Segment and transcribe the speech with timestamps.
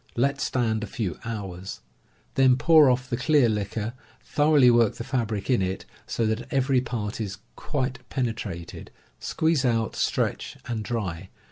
[0.15, 1.81] Let stand a few hours.
[2.33, 3.93] Then pour off the clear liquor,
[4.23, 9.95] thoroughly work the fabric in it, so that every part is Suite penetrated, squeeze out,
[9.95, 11.29] stretch and dry.